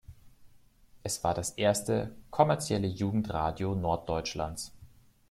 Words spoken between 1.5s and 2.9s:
erste, kommerzielle